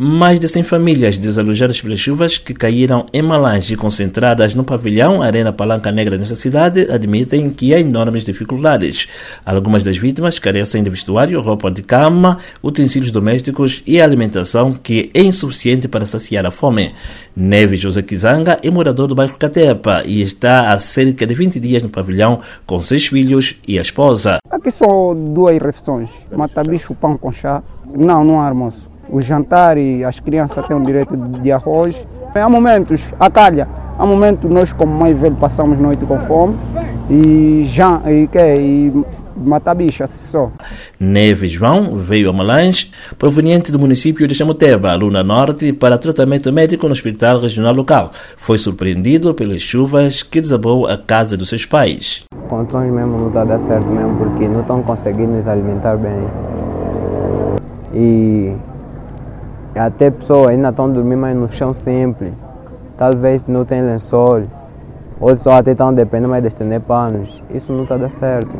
Mais 0.00 0.38
de 0.38 0.46
100 0.46 0.62
famílias 0.62 1.18
desalojadas 1.18 1.80
pelas 1.80 1.98
chuvas 1.98 2.38
que 2.38 2.54
caíram 2.54 3.04
em 3.12 3.20
Malange 3.20 3.74
concentradas 3.74 4.54
no 4.54 4.62
pavilhão 4.62 5.20
Arena 5.20 5.52
Palanca 5.52 5.90
Negra 5.90 6.16
nesta 6.16 6.36
cidade 6.36 6.88
admitem 6.88 7.50
que 7.50 7.74
há 7.74 7.80
enormes 7.80 8.22
dificuldades. 8.22 9.08
Algumas 9.44 9.82
das 9.82 9.98
vítimas 9.98 10.38
carecem 10.38 10.84
de 10.84 10.90
vestuário, 10.90 11.40
roupa 11.40 11.68
de 11.68 11.82
cama, 11.82 12.38
utensílios 12.62 13.10
domésticos 13.10 13.82
e 13.84 14.00
alimentação 14.00 14.72
que 14.72 15.10
é 15.12 15.20
insuficiente 15.20 15.88
para 15.88 16.06
saciar 16.06 16.46
a 16.46 16.52
fome. 16.52 16.94
Neves 17.36 17.80
José 17.80 18.00
Kizanga 18.00 18.56
é 18.62 18.70
morador 18.70 19.08
do 19.08 19.16
bairro 19.16 19.36
Catepa 19.36 20.04
e 20.06 20.22
está 20.22 20.70
há 20.70 20.78
cerca 20.78 21.26
de 21.26 21.34
20 21.34 21.58
dias 21.58 21.82
no 21.82 21.88
pavilhão 21.88 22.38
com 22.64 22.78
seis 22.78 23.08
filhos 23.08 23.56
e 23.66 23.80
a 23.80 23.82
esposa. 23.82 24.38
Aqui 24.48 24.70
só 24.70 25.12
duas 25.12 25.58
refeições, 25.60 26.08
mata 26.30 26.62
bicho, 26.62 26.94
pão 26.94 27.18
com 27.18 27.32
chá. 27.32 27.64
Não, 27.96 28.22
não 28.22 28.40
há 28.40 28.46
almoço 28.46 28.88
o 29.10 29.20
jantar 29.20 29.76
e 29.78 30.04
as 30.04 30.20
crianças 30.20 30.66
têm 30.66 30.76
o 30.76 30.82
direito 30.82 31.16
de 31.16 31.52
arroz. 31.52 31.94
Há 32.34 32.48
momentos, 32.48 33.02
a 33.18 33.30
calha, 33.30 33.66
há 33.98 34.06
momentos 34.06 34.50
nós 34.50 34.72
como 34.72 34.92
mãe 34.92 35.14
velho 35.14 35.36
passamos 35.36 35.78
noite 35.78 36.04
com 36.04 36.18
fome 36.20 36.56
e 37.10 37.64
já 37.66 38.00
e, 38.06 38.26
que, 38.28 38.38
e 38.38 39.04
matar 39.36 39.74
bicha 39.74 40.06
só. 40.06 40.50
Neves 40.98 41.50
João 41.52 41.96
veio 41.96 42.28
a 42.30 42.32
Malange, 42.32 42.90
proveniente 43.18 43.72
do 43.72 43.78
município 43.78 44.26
de 44.26 44.34
Chamoteba, 44.34 44.94
Luna 44.94 45.22
Norte, 45.22 45.72
para 45.72 45.98
tratamento 45.98 46.52
médico 46.52 46.86
no 46.86 46.92
hospital 46.92 47.40
regional 47.40 47.74
local. 47.74 48.12
Foi 48.36 48.58
surpreendido 48.58 49.32
pelas 49.34 49.62
chuvas 49.62 50.22
que 50.22 50.40
desabou 50.40 50.86
a 50.86 50.98
casa 50.98 51.36
dos 51.36 51.48
seus 51.48 51.64
pais. 51.64 52.24
Condições 52.48 52.92
mesmo 52.92 53.18
não 53.18 53.28
está 53.28 53.44
dar 53.44 53.58
certo 53.58 53.86
mesmo 53.86 54.16
porque 54.16 54.48
não 54.48 54.60
estão 54.60 54.82
conseguindo 54.82 55.32
nos 55.32 55.46
alimentar 55.46 55.96
bem. 55.96 56.18
E 57.94 58.52
até 59.78 60.10
pessoas 60.10 60.50
ainda 60.50 60.70
estão 60.70 60.92
dormindo 60.92 61.20
mais 61.20 61.36
no 61.36 61.48
chão 61.48 61.72
sempre. 61.72 62.32
Talvez 62.96 63.44
não 63.46 63.64
tem 63.64 63.80
lençol. 63.80 64.42
Outros 65.20 65.42
só 65.42 65.52
até 65.52 65.72
estão 65.72 65.92
dependendo 65.92 66.28
mais 66.28 66.42
de 66.42 66.48
estender 66.48 66.80
panos. 66.80 67.42
Isso 67.52 67.72
não 67.72 67.82
está 67.82 67.96
dando 67.96 68.10
certo. 68.10 68.56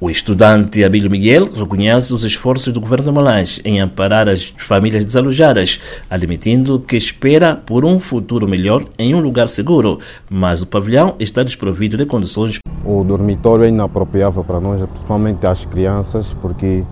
O 0.00 0.10
estudante 0.10 0.84
Abílio 0.84 1.10
Miguel 1.10 1.48
reconhece 1.54 2.12
os 2.12 2.24
esforços 2.24 2.72
do 2.72 2.80
governo 2.80 3.12
Malange 3.12 3.60
em 3.64 3.80
amparar 3.80 4.28
as 4.28 4.52
famílias 4.58 5.04
desalojadas, 5.04 5.80
admitindo 6.10 6.80
que 6.80 6.96
espera 6.96 7.56
por 7.56 7.84
um 7.84 8.00
futuro 8.00 8.48
melhor 8.48 8.84
em 8.98 9.14
um 9.14 9.20
lugar 9.20 9.48
seguro, 9.48 10.00
mas 10.28 10.60
o 10.60 10.66
pavilhão 10.66 11.14
está 11.18 11.42
desprovido 11.42 11.96
de 11.96 12.04
condições. 12.04 12.58
O 12.84 13.02
dormitório 13.04 13.64
é 13.64 13.68
inapropriável 13.68 14.44
para 14.44 14.60
nós, 14.60 14.82
principalmente 14.82 15.46
as 15.46 15.64
crianças, 15.64 16.34
porque 16.42 16.84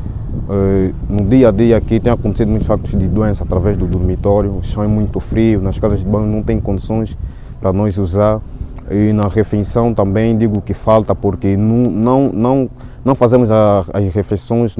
no 1.08 1.24
dia 1.28 1.48
a 1.48 1.50
dia 1.50 1.76
aqui 1.76 1.98
tem 2.00 2.12
acontecido 2.12 2.48
muitos 2.48 2.66
factos 2.66 2.90
de 2.90 3.06
doença 3.06 3.44
através 3.44 3.76
do 3.76 3.86
dormitório, 3.86 4.56
o 4.56 4.62
chão 4.62 4.82
é 4.82 4.86
muito 4.86 5.20
frio, 5.20 5.60
nas 5.60 5.78
casas 5.78 6.00
de 6.00 6.06
banho 6.06 6.26
não 6.26 6.42
tem 6.42 6.60
condições 6.60 7.16
para 7.60 7.72
nós 7.72 7.96
usar 7.98 8.40
e 8.90 9.12
na 9.12 9.28
refeição 9.28 9.94
também 9.94 10.36
digo 10.36 10.60
que 10.60 10.74
falta 10.74 11.14
porque 11.14 11.56
não, 11.56 11.82
não, 11.90 12.32
não, 12.32 12.70
não 13.04 13.14
fazemos 13.14 13.50
as 13.50 14.14
refeições 14.14 14.76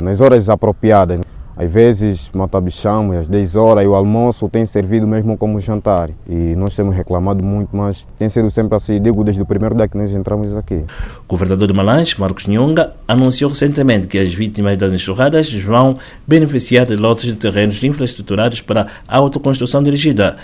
nas 0.00 0.20
horas 0.20 0.48
apropriadas. 0.48 1.20
Às 1.58 1.72
vezes 1.72 2.30
matabichamos 2.32 3.16
às 3.16 3.26
10 3.26 3.56
horas 3.56 3.84
e 3.84 3.88
o 3.88 3.96
almoço 3.96 4.48
tem 4.48 4.64
servido 4.64 5.08
mesmo 5.08 5.36
como 5.36 5.60
jantar. 5.60 6.08
E 6.28 6.54
nós 6.54 6.72
temos 6.76 6.94
reclamado 6.94 7.42
muito, 7.42 7.76
mas 7.76 8.06
tem 8.16 8.28
sido 8.28 8.48
sempre 8.48 8.76
assim, 8.76 9.02
digo 9.02 9.24
desde 9.24 9.42
o 9.42 9.44
primeiro 9.44 9.74
dia 9.74 9.88
que 9.88 9.98
nós 9.98 10.12
entramos 10.12 10.54
aqui. 10.54 10.84
O 11.26 11.26
governador 11.26 11.66
de 11.66 11.74
Malange, 11.74 12.14
Marcos 12.16 12.46
Nhunga, 12.46 12.92
anunciou 13.08 13.50
recentemente 13.50 14.06
que 14.06 14.18
as 14.18 14.32
vítimas 14.32 14.78
das 14.78 14.92
enxurradas 14.92 15.52
vão 15.52 15.98
beneficiar 16.24 16.86
de 16.86 16.94
lotes 16.94 17.24
de 17.24 17.34
terrenos 17.34 17.82
infraestruturados 17.82 18.60
para 18.60 18.86
a 19.08 19.16
autoconstrução 19.16 19.82
dirigida, 19.82 20.36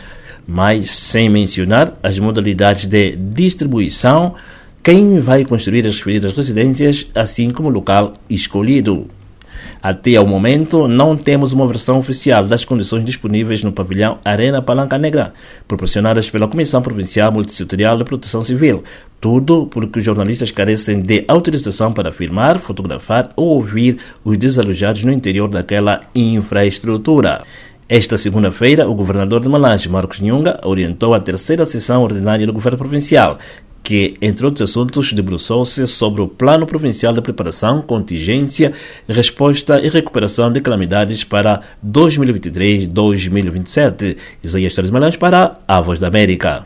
mas 0.45 0.91
sem 0.91 1.29
mencionar 1.29 1.93
as 2.03 2.19
modalidades 2.19 2.87
de 2.87 3.15
distribuição, 3.15 4.35
quem 4.83 5.21
vai 5.21 5.45
construir 5.45 5.87
as 5.87 5.97
referidas 5.97 6.33
residências, 6.33 7.07
assim 7.15 7.53
como 7.53 7.69
o 7.69 7.73
local 7.73 8.15
escolhido. 8.29 9.07
Até 9.85 10.17
ao 10.17 10.27
momento, 10.27 10.89
não 10.89 11.15
temos 11.15 11.53
uma 11.53 11.67
versão 11.67 11.99
oficial 11.99 12.47
das 12.47 12.65
condições 12.65 13.05
disponíveis 13.05 13.63
no 13.63 13.71
pavilhão 13.71 14.17
Arena 14.25 14.63
Palanca 14.63 14.97
Negra, 14.97 15.35
proporcionadas 15.69 16.31
pela 16.31 16.49
Comissão 16.49 16.81
Provincial 16.81 17.31
Multissetorial 17.31 17.99
de 17.99 18.05
Proteção 18.05 18.43
Civil. 18.43 18.83
Tudo 19.21 19.67
porque 19.67 19.99
os 19.99 20.05
jornalistas 20.05 20.51
carecem 20.51 21.03
de 21.03 21.27
autorização 21.29 21.93
para 21.93 22.11
filmar, 22.11 22.59
fotografar 22.61 23.29
ou 23.37 23.49
ouvir 23.49 23.99
os 24.25 24.39
desalojados 24.39 25.05
no 25.05 25.13
interior 25.13 25.49
daquela 25.49 26.01
infraestrutura. 26.15 27.43
Esta 27.87 28.17
segunda-feira, 28.17 28.89
o 28.89 28.95
governador 28.95 29.43
de 29.43 29.51
Malange, 29.51 29.91
Marcos 29.91 30.19
Nhunga, 30.19 30.59
orientou 30.65 31.13
a 31.13 31.21
terceira 31.21 31.67
sessão 31.67 32.03
ordinária 32.03 32.47
do 32.47 32.55
governo 32.55 32.79
provincial, 32.79 33.39
que, 33.85 34.17
entre 34.21 34.45
outros 34.47 34.69
assuntos, 34.69 35.13
debruçou-se 35.13 35.87
sobre 35.87 36.23
o 36.23 36.29
Plano 36.29 36.67
Provincial 36.67 37.13
de 37.13 37.21
Preparação, 37.21 37.83
Contingência, 37.83 38.73
Resposta 39.07 39.79
e 39.79 39.91
Recuperação 39.91 40.51
de 40.51 40.63
Calamidades 40.63 41.23
para 41.23 41.61
2023-2027. 41.87 44.17
Isaías 44.43 44.75
Torres 44.75 44.91
Malães 44.91 45.19
para 45.19 45.59
a 45.69 45.83
Voz 45.83 45.99
da 45.99 46.09
América. 46.09 46.63